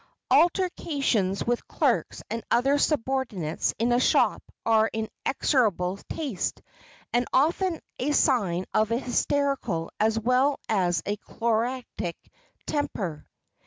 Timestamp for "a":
3.91-3.99, 7.99-8.11, 11.05-11.17